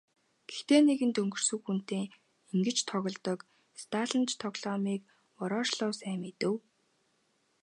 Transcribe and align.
Гэхдээ 0.49 0.81
нэгэнт 0.87 1.15
өнгөрсөн 1.21 1.59
хүнтэй 1.65 2.03
ингэж 2.53 2.77
тоглодог 2.89 3.39
сталинч 3.81 4.29
тоглоомыг 4.41 5.01
Ворошилов 5.37 5.93
сайн 5.99 6.17
мэднэ. 6.23 6.49